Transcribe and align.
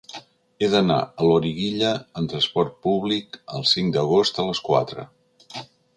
He 0.63 0.69
d'anar 0.69 0.95
a 1.01 1.27
Loriguilla 1.31 1.91
amb 2.21 2.31
transport 2.33 2.73
públic 2.87 3.39
el 3.61 3.69
cinc 3.73 3.95
d'agost 3.99 4.43
a 4.45 4.47
les 4.51 4.63
quatre. 4.71 5.07